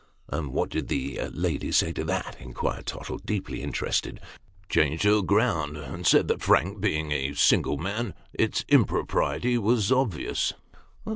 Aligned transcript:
"And 0.29 0.51
what 0.51 0.71
did 0.71 0.87
the 0.87 1.29
lady 1.31 1.71
say 1.71 1.91
to 1.93 2.03
that?" 2.05 2.35
inquired 2.39 2.87
Tottle, 2.87 3.19
deeply 3.19 3.61
interested." 3.61 4.19
Changed 4.67 5.03
her 5.03 5.21
ground, 5.21 5.77
and 5.77 6.07
said 6.07 6.27
that 6.29 6.41
Frank 6.41 6.79
being 6.81 7.11
a 7.11 7.35
single 7.35 7.77
man, 7.77 8.15
its 8.33 8.65
impropriety 8.67 9.59
was 9.59 9.91
obvious." 9.91 10.53